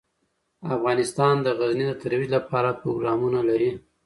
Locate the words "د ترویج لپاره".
1.89-2.77